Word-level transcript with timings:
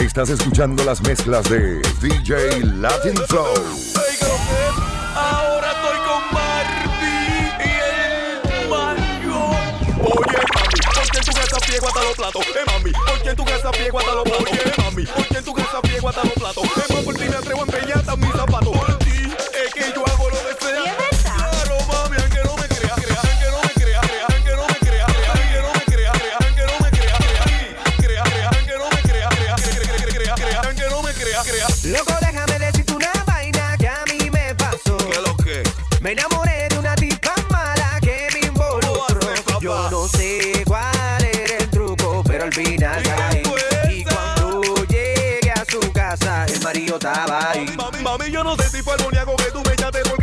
Estás 0.00 0.30
escuchando 0.30 0.82
las 0.82 1.02
mezclas 1.02 1.44
de 1.50 1.82
DJ 2.00 2.64
Latin 2.76 3.14
Flow. 3.28 3.52
Ahora 5.14 5.72
estoy 5.72 5.98
con 5.98 6.22
Barbie 6.32 7.52
y 7.60 7.70
el 7.84 8.68
Mario. 8.70 9.50
Oye, 10.00 10.38
mami, 10.54 10.80
¿por 10.94 11.10
qué 11.10 11.18
en 11.18 11.24
tu 11.24 11.32
casa 11.32 11.58
pie 11.66 11.76
hasta 11.86 12.02
los 12.02 12.16
platos? 12.16 12.46
Eh, 12.46 12.64
mami, 12.66 12.92
¿por 12.92 13.22
qué 13.22 13.34
tu 13.34 13.44
casa 13.44 13.70
pie 13.72 13.90
hasta 13.94 14.14
los 14.14 14.24
platos? 14.24 14.48
Oye, 14.50 14.72
mami, 14.78 15.04
¿por 15.04 15.26
qué 15.26 15.36
en 15.38 15.44
tu 15.44 15.52
casa 15.52 15.82
pie 15.82 15.98
hasta 16.08 16.24
los 16.24 16.32
platos? 16.32 16.64
Eh, 16.64 16.92
mami, 16.94 17.04
por 17.04 17.14
ti 17.16 17.28
me 17.28 17.36
atrevo 17.36 17.60
a 17.60 17.64
empeñar 17.64 18.18
mis 18.18 18.32
zapatos. 18.32 18.99
Mami, 47.76 48.02
mami, 48.02 48.30
yo 48.30 48.44
no 48.44 48.54
sé 48.56 48.68
si 48.68 48.82
fue 48.82 48.94
armoniaco 48.94 49.34
que 49.36 49.50
tú 49.50 49.60
me 49.66 49.72
echaste 49.72 50.00
porque 50.08 50.19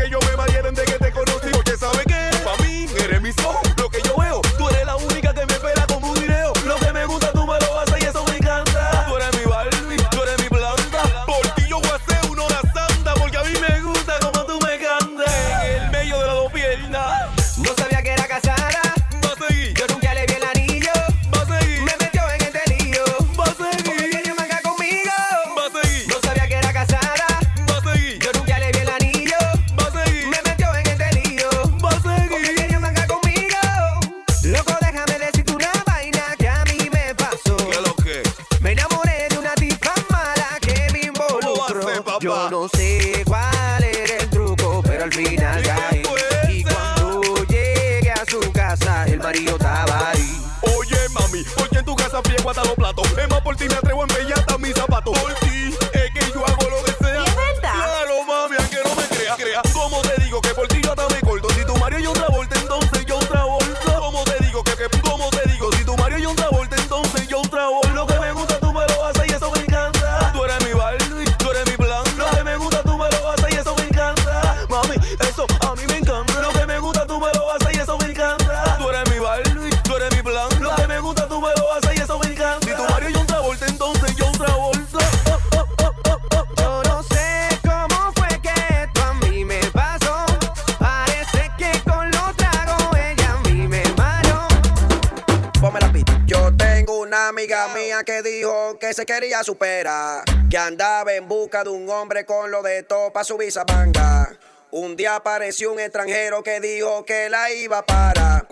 se 98.97 99.05
quería 99.05 99.43
superar. 99.43 100.23
Que 100.49 100.57
andaba 100.57 101.13
en 101.13 101.27
busca 101.27 101.63
de 101.63 101.69
un 101.69 101.87
hombre 101.87 102.25
con 102.25 102.49
lo 102.49 102.63
de 102.63 102.81
todo 102.81 103.13
pa' 103.13 103.23
su 103.23 103.37
manga. 103.67 104.27
Un 104.71 104.95
día 104.95 105.17
apareció 105.17 105.71
un 105.71 105.79
extranjero 105.79 106.41
que 106.41 106.59
dijo 106.59 107.05
que 107.05 107.29
la 107.29 107.51
iba 107.51 107.85
para. 107.85 108.47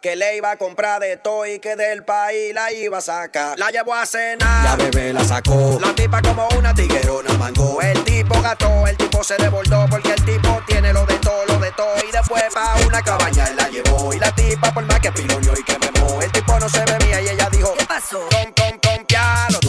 Que 0.00 0.14
le 0.14 0.36
iba 0.36 0.52
a 0.52 0.56
comprar 0.56 1.00
de 1.00 1.16
todo 1.16 1.46
y 1.46 1.58
que 1.58 1.74
del 1.74 2.04
país 2.04 2.54
la 2.54 2.72
iba 2.72 2.98
a 2.98 3.00
sacar. 3.00 3.58
La 3.58 3.70
llevó 3.70 3.92
a 3.92 4.06
cenar. 4.06 4.64
La 4.64 4.76
bebé 4.76 5.12
la 5.12 5.24
sacó. 5.24 5.80
La 5.80 5.92
tipa 5.92 6.22
como 6.22 6.46
una 6.56 6.72
tiguerona 6.72 7.32
mangó. 7.32 7.82
El 7.82 8.04
tipo 8.04 8.40
gató, 8.40 8.86
el 8.86 8.96
tipo 8.96 9.24
se 9.24 9.36
desbordó 9.36 9.84
porque 9.90 10.12
el 10.12 10.24
tipo 10.24 10.62
tiene 10.68 10.92
lo 10.92 11.04
de 11.06 11.18
todo, 11.18 11.44
lo 11.46 11.58
de 11.58 11.72
todo. 11.72 11.96
Y 12.08 12.12
después 12.12 12.44
pa' 12.54 12.76
una 12.86 13.02
cabaña 13.02 13.50
la 13.56 13.68
llevó. 13.68 14.14
Y 14.14 14.20
la 14.20 14.32
tipa 14.32 14.72
por 14.72 14.84
más 14.84 15.00
que 15.00 15.10
piloñó 15.10 15.54
y 15.58 15.64
que 15.64 15.76
memó. 15.76 16.22
El 16.22 16.30
tipo 16.30 16.56
no 16.60 16.68
se 16.68 16.84
bebía 16.84 17.20
y 17.20 17.30
ella 17.30 17.48
dijo, 17.50 17.74
¿qué 17.76 17.84
pasó? 17.84 18.28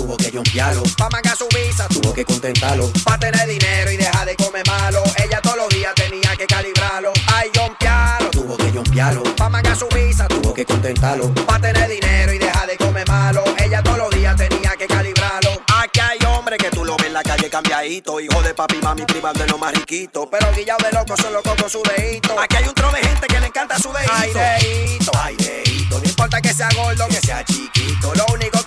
Tuvo 0.10 0.18
que 0.18 0.32
jompearlo. 0.32 0.82
Pa' 0.98 1.08
mangar 1.12 1.38
su 1.38 1.48
visa, 1.50 1.88
tuvo 1.88 2.12
que 2.16 2.26
contentarlo. 2.26 2.92
Pa' 3.06 3.20
tener 3.20 3.48
dinero 3.48 3.92
y 3.92 3.98
dejar 3.98 4.26
de 4.26 4.36
comer 4.38 4.66
malo. 4.66 5.04
Ella 5.24 5.40
todos 5.40 5.58
los 5.58 5.70
días 5.70 5.94
tenía 5.94 6.36
que 6.36 6.48
calibrarlo. 6.48 7.14
Ay, 7.32 7.52
jompearlo. 7.56 8.32
Tuvo 8.32 8.58
que 8.58 8.72
jompearlo. 8.72 9.22
Pa' 9.36 9.50
mangar 9.50 9.78
su 9.78 9.88
visa, 9.90 10.28
tuvo 10.28 10.52
que 10.52 10.66
contentarlo. 10.66 11.32
Pa' 11.46 11.60
tener 11.60 11.88
dinero 11.88 12.34
y 12.34 12.40
dejar 12.40 12.66
de 12.66 12.76
comer 12.78 13.08
malo. 13.08 13.44
Ella 13.60 13.84
todos 13.84 14.00
los 14.00 14.10
días 14.10 14.36
tenía 14.36 14.72
que 14.80 14.88
calibrarlo. 14.88 15.52
Aquí 15.78 16.00
hay 16.00 16.18
hombres 16.26 16.58
que 16.58 16.72
tú 16.72 16.84
lo 16.84 16.98
ves 16.98 17.06
en 17.06 17.14
la 17.14 17.22
calle 17.22 17.48
cambiadito. 17.48 18.20
Hijo 18.20 18.42
de 18.42 18.56
papi, 18.56 18.78
mami, 18.82 19.06
privado 19.06 19.38
de 19.38 19.46
lo 19.46 19.60
más 19.60 19.76
riquito. 19.76 20.28
Pero 20.28 20.52
guillado 20.56 20.84
de 20.86 20.92
loco 20.92 21.16
son 21.22 21.34
locos 21.34 21.54
con 21.54 21.70
su 21.70 21.84
dedito. 21.84 22.34
Aquí 22.40 22.56
hay 22.56 22.68
un 22.68 22.74
tro 22.74 22.92
de 22.92 23.02
gente 23.08 23.28
que 23.28 23.40
le 23.40 23.46
encanta 23.46 23.78
su 23.78 23.94
dedito. 23.94 24.12
Ay, 24.12 24.34
dedito, 24.34 25.12
ay, 25.22 25.36
dedito. 25.36 26.00
No 26.00 26.10
importa 26.10 26.42
que 26.42 26.52
sea 26.52 26.70
gordo, 26.76 27.08
que 27.10 27.22
sea 27.22 27.46
chiquito. 27.46 28.12
Lo 28.16 28.26
único 28.34 28.59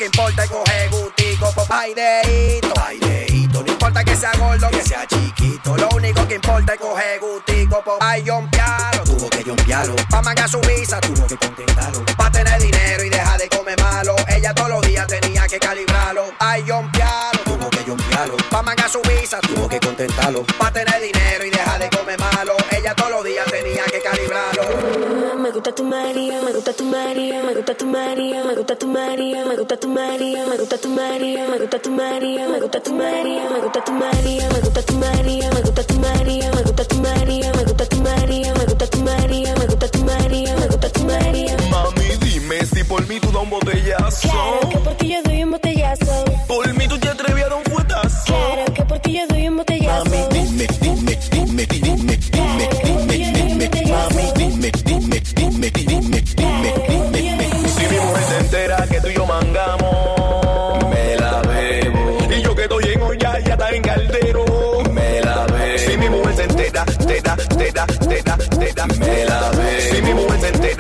ay, 1.83 1.95
dedito. 2.99 3.63
No 3.63 3.73
importa 3.73 4.05
que 4.05 4.17
sea 4.17 4.33
gordo, 4.39 4.69
que 4.71 4.83
sea 4.83 5.07
chiquito. 5.07 5.77
Lo 5.77 5.89
único 5.91 6.27
que 6.29 6.37
importa 6.37 6.75
es 6.75 6.81
coger 6.81 7.21
gustico. 7.21 7.83
Ay, 8.01 8.23
jompealo, 8.27 9.05
tuvo 9.05 9.29
que 9.31 9.43
jompearlo. 9.43 9.97
Pa' 10.11 10.23
mangar 10.23 10.49
su 10.49 10.61
visa, 10.61 11.01
tuvo 11.01 11.27
que 11.27 11.37
contentarlo. 11.37 12.02
Su 18.93 19.01
visa, 19.09 19.41
tuvo 19.41 19.67
que 19.69 19.81
contentarlo. 19.81 20.45
Pa' 20.59 20.71
tener 20.71 21.01
dinero 21.01 21.47
y 21.47 21.51
dejar 21.51 21.79
de 21.81 21.89
comer 21.97 22.19
malo. 22.21 22.53
Ella 22.71 22.95
todos 22.95 23.11
los 23.11 23.25
días 23.25 23.47
tenía 23.51 23.85
que 23.85 24.01
calibrarlo. 24.03 25.39
Me 25.39 25.51
gusta 25.51 25.75
tu 25.75 25.83
María, 25.85 26.43
me 26.43 26.53
gusta 26.53 26.75
tu 26.75 26.85
María, 26.85 27.43
me 27.43 27.55
gusta 27.55 27.75
tu 27.75 27.87
María, 27.87 28.45
me 28.45 28.55
gusta 28.55 28.77
tu 28.77 28.87
María, 28.87 29.45
me 29.47 29.57
gusta 29.57 29.77
tu 29.79 29.89
María, 29.89 30.45
me 30.45 30.57
gusta 30.59 30.77
tu 30.77 30.91
María, 30.91 31.41
me 31.49 31.57
gusta 31.57 31.79
tu 31.81 31.91
María, 31.91 32.51
me 32.51 32.61
gusta 32.61 32.83
tu 32.83 32.93
María, 32.93 33.49
me 33.49 33.59
gusta 33.59 33.81
tu 33.81 33.89
María, 33.89 34.49
me 34.51 34.61
gusta 34.61 34.83
tu 34.85 34.95
María, 34.95 35.51
me 35.51 35.63
gusta 35.63 35.85
tu 35.85 35.97
María, 35.97 36.51
me 36.53 36.63
gusta 36.63 36.85
tu 36.85 36.97
María, 36.99 37.53
me 37.53 37.65
gusta 37.65 37.85
tu 37.89 37.97
María, 37.97 38.53
me 38.55 38.65
gusta 38.67 38.87
tu 38.87 38.99
María, 38.99 39.55
me 39.55 39.67
gusta 39.67 39.89
tu 39.89 40.05
María, 40.05 40.57
me 40.57 40.67
gusta 40.67 40.89
tu 40.93 41.05
María. 41.05 41.57
Mami, 41.71 42.17
dime 42.21 42.67
si 42.67 42.85
por 42.85 43.07
mí 43.07 43.21
tú 43.21 43.33
das 43.33 43.43
un 43.43 43.51
botellazo. 43.51 44.72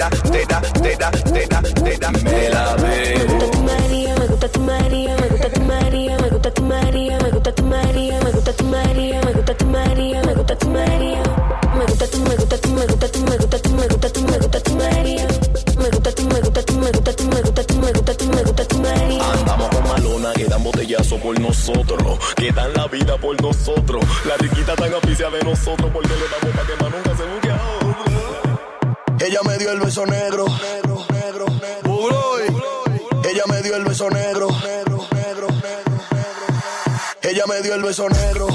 da, 0.02 0.10
te 0.10 0.46
da, 0.46 0.60
te 0.60 0.96
da, 0.96 1.10
te 1.10 1.46
da, 1.46 1.62
te 1.62 1.96
da, 1.98 2.10
me 2.10 2.48
la 2.48 2.74
bebo. 2.76 3.18
Me 3.18 3.24
gusta 3.26 3.50
tu 3.50 3.62
María, 3.62 4.14
me 4.18 4.26
gusta 4.26 4.48
tu 4.48 4.60
María, 4.60 5.16
me 5.16 5.28
gusta 5.28 5.50
tu 5.50 5.60
María, 5.62 6.16
me 6.18 6.28
gusta 6.28 6.50
tu 6.50 6.62
María, 6.62 7.18
me 7.20 7.30
gusta 7.30 7.52
tu 7.52 7.62
María, 7.64 8.20
me 8.20 8.30
gusta 8.32 8.52
tu 8.52 8.64
María, 8.64 9.20
me 9.22 9.32
gusta 9.32 9.54
tu 9.54 9.66
María, 9.66 10.22
me 10.22 10.34
gusta 10.34 10.56
tu 10.58 10.68
María. 10.68 11.22
Me 11.78 11.86
gusta 11.86 12.06
tu, 12.06 12.18
me 12.18 12.36
gusta 12.36 12.58
tu, 12.58 12.68
me 12.70 12.86
gusta 12.86 13.08
tu, 13.08 13.20
me 13.20 13.36
gusta 13.36 13.58
tu, 13.58 13.70
me 13.70 13.86
gusta 13.88 14.12
tu, 14.12 14.20
me 14.22 14.38
gusta 14.38 14.60
tu 14.60 14.74
María. 14.74 15.26
Me 15.78 15.88
gusta 15.88 16.12
tu, 16.12 16.22
me 16.24 16.40
gusta 16.40 16.62
tu, 16.62 16.74
me 16.78 16.90
gusta 16.90 17.12
tu, 17.16 17.24
me 17.24 17.40
gusta 17.42 17.64
tu, 17.64 17.74
me 17.74 17.92
gusta 17.92 18.14
tu, 18.14 18.26
me 18.26 18.42
gusta 18.42 18.64
tu 18.64 18.78
María. 18.78 19.32
Andamos 19.32 19.68
con 19.68 19.88
malona, 19.88 20.32
que 20.34 20.44
dan 20.44 20.62
botellazo 20.62 21.16
por 21.18 21.40
nosotros, 21.40 22.18
que 22.36 22.52
dan 22.52 22.72
la 22.74 22.86
vida 22.88 23.16
por 23.18 23.40
nosotros. 23.40 24.04
La 24.26 24.36
riquita 24.36 24.74
tan 24.76 24.92
aficia 24.94 25.30
de 25.30 25.42
nosotros 25.42 25.90
porque 25.92 26.08
le 26.08 26.28
damos 26.28 26.61
el 29.72 29.80
beso 29.80 30.06
negro. 30.06 30.44
negro. 31.10 31.46
Ella 33.24 33.42
me 33.48 33.62
dio 33.62 33.76
el 33.76 33.84
beso 33.84 34.10
negro. 34.10 34.48
Ella 37.22 37.44
me 37.46 37.62
dio 37.62 37.74
el 37.74 37.82
beso 37.82 38.08
negro. 38.08 38.48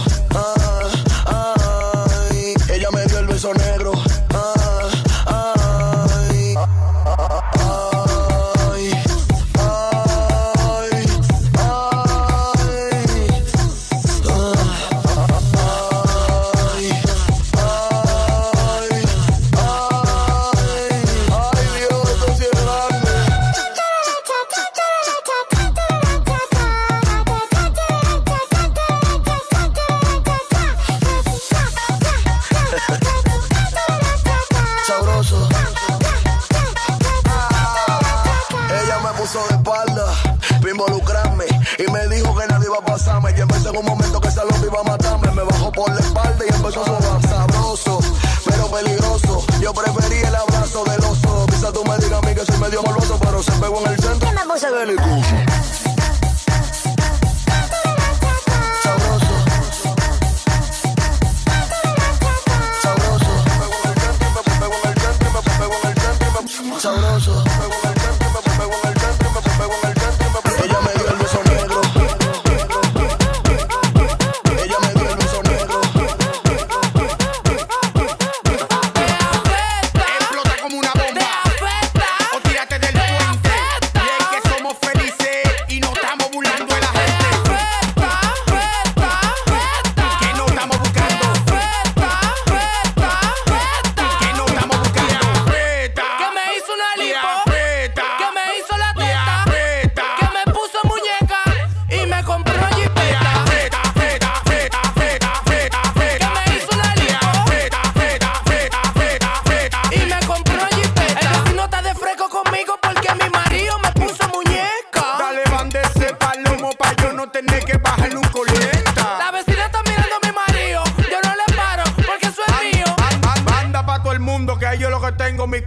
Y 41.78 41.92
me 41.92 42.08
dijo 42.08 42.36
que 42.36 42.48
nadie 42.48 42.66
iba 42.66 42.78
a 42.78 42.82
pasarme. 42.82 43.32
Y 43.38 43.42
empecé 43.42 43.70
en 43.70 43.78
un 43.78 43.86
momento 43.86 44.20
que 44.20 44.28
esa 44.30 44.44
loca 44.44 44.62
iba 44.66 44.80
a 44.80 44.84
matarme. 44.84 45.32
Me 45.32 45.44
bajó 45.44 45.72
por 45.72 45.94
la 45.94 46.00
espalda 46.00 46.44
y 46.44 46.54
empezó 46.54 46.82
a 46.82 46.86
sobar. 46.86 47.22
Sabroso, 47.28 48.00
pero 48.46 48.68
peligroso. 48.68 49.46
Yo 49.62 49.74
prefería 49.74 50.28
el 50.30 50.36
abrazo 50.36 50.84
del 50.86 51.04
oso. 51.04 51.46
Quizás 51.48 51.74
tú 51.74 51.84
me 51.86 51.98
digas 51.98 52.24
a 52.24 52.28
mí 52.28 52.34
que 52.34 52.46
soy 52.46 52.58
medio 52.58 52.82
malvoso, 52.82 53.20
pero 53.20 53.44
se 53.44 53.52
pegó 53.54 53.80
en 53.86 53.92
el 53.94 54.00
centro. 54.00 54.28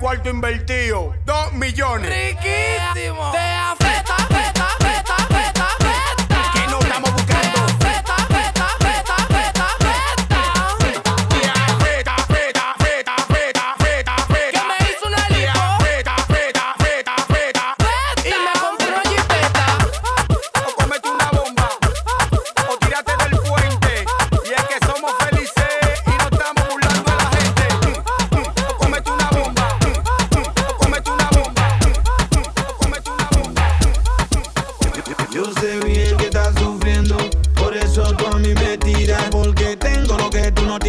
cuarto 0.01 0.31
invertido. 0.31 1.15
Dos 1.27 1.53
millones. 1.53 2.09
¡Riquísimo! 2.11 3.31
Te 3.33 3.39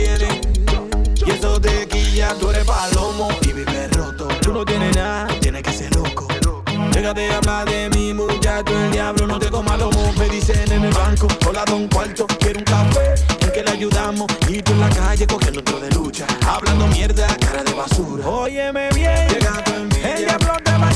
tiene. 0.02 0.42
Y 1.26 1.32
eso 1.32 1.60
te 1.60 1.88
quilla, 1.88 2.34
tú 2.40 2.50
eres 2.50 2.66
palomo 2.66 3.30
y 3.42 3.54
vives 3.54 3.92
roto. 3.92 4.28
Tú 4.42 4.54
no 4.54 4.66
tienes 4.66 4.96
nada, 4.96 5.28
tienes 5.40 5.62
que 5.64 5.72
ser 5.72 5.96
loco. 5.96 6.28
llega 6.94 7.14
de 7.14 7.32
hablar 7.32 7.70
de 7.70 7.90
mi 7.90 8.14
muchacho, 8.14 8.74
el 8.86 8.92
diablo 8.92 9.28
no 9.28 9.40
te 9.40 9.50
coma 9.50 9.78
lomo. 9.78 10.14
Me 10.18 10.30
dicen 10.30 10.72
en 10.72 10.86
el 10.86 10.94
banco, 10.94 11.28
hola 11.48 11.64
don 11.66 11.88
cuarto, 11.88 12.26
quiero 12.40 12.60
un 12.60 12.66
café, 12.66 13.16
porque 13.40 13.64
le 13.64 13.72
ayudamos. 13.72 14.28
Y 14.50 14.62
tú 14.62 14.72
en 14.74 14.80
la 14.80 14.90
calle 14.90 15.28
cogiendo 15.28 15.60
otro 15.60 15.80
de 15.80 15.90
lucha, 15.92 16.26
hablando 16.48 16.88
mierda, 16.88 17.28
cara 17.38 17.64
de 17.64 17.74
basura. 17.74 18.28
Óyeme 18.28 18.90
bien, 18.96 19.28
llega 19.30 19.64
tu 19.64 19.74
envidia. 19.74 20.12
el 20.14 20.91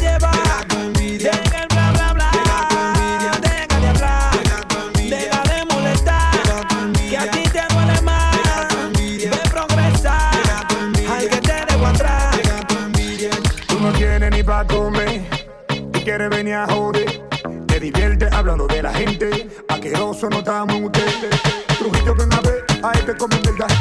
de 18.67 18.81
la 18.81 18.93
gente. 18.93 19.49
Aqueroso 19.67 20.29
no 20.29 20.39
estábamos 20.39 20.75
en 20.75 20.85
usted. 20.85 21.29
Trujillo 21.77 22.15
que 22.15 22.23
una 22.23 22.39
vez 22.41 22.63
a 22.83 22.91
este 22.93 23.15
come 23.17 23.35
verdad 23.43 23.74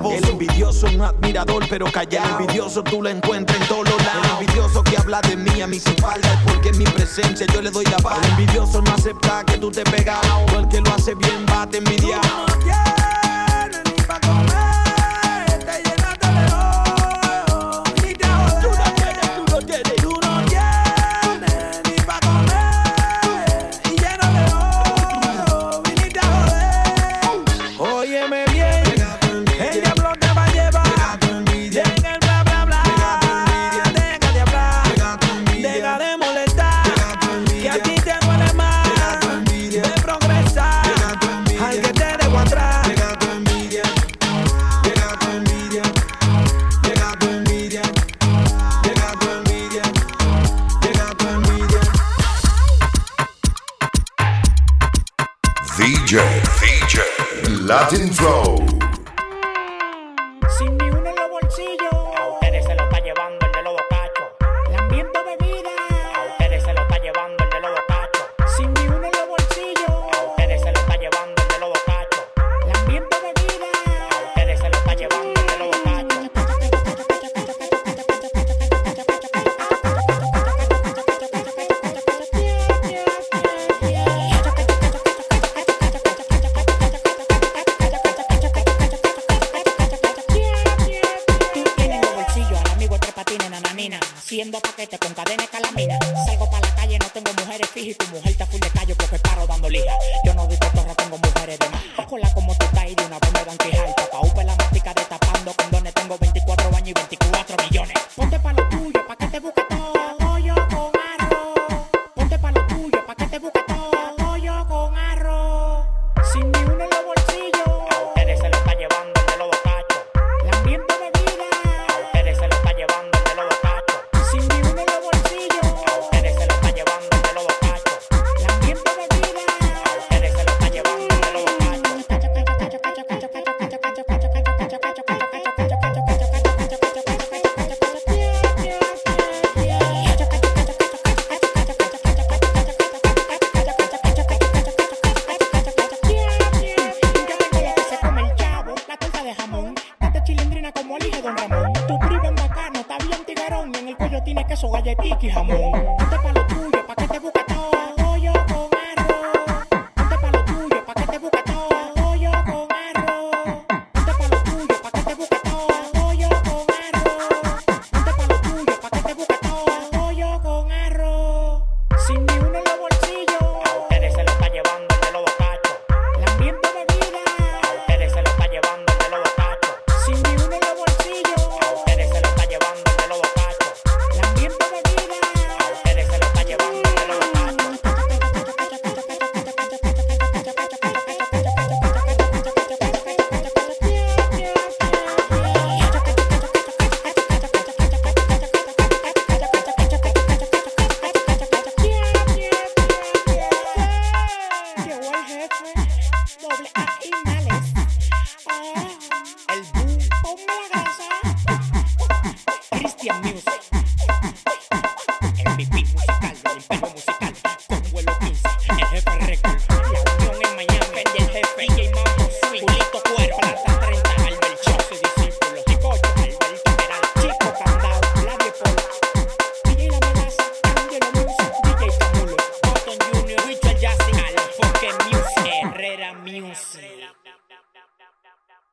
El 0.00 0.26
envidioso, 0.26 0.86
un 0.86 1.02
admirador, 1.02 1.64
pero 1.68 1.84
callado. 1.92 2.38
El 2.38 2.40
envidioso 2.42 2.82
tú 2.82 3.02
lo 3.02 3.10
encuentras 3.10 3.60
en 3.60 3.68
todos 3.68 3.84
lados. 3.84 4.24
El 4.24 4.40
envidioso 4.40 4.82
que 4.82 4.96
habla 4.96 5.20
de 5.20 5.36
mí 5.36 5.60
a 5.60 5.66
mis 5.66 5.86
espaldas, 5.86 6.38
porque 6.46 6.70
en 6.70 6.78
mi 6.78 6.84
presencia 6.84 7.46
yo 7.52 7.60
le 7.60 7.70
doy 7.70 7.84
la 7.84 7.98
paz. 7.98 8.18
El 8.24 8.30
envidioso 8.30 8.80
no 8.80 8.90
acepta 8.92 9.44
que 9.44 9.58
tú 9.58 9.70
te 9.70 9.84
pegado. 9.84 10.46
El 10.58 10.66
que 10.68 10.80
lo 10.80 10.94
hace 10.94 11.14
bien 11.14 11.44
va 11.50 11.62
a 11.62 11.66
te 11.68 11.78
envidiar. 11.78 12.20